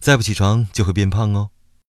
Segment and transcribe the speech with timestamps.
[0.00, 1.50] 再不起床就会变胖哦。